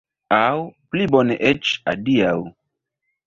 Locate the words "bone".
1.15-1.37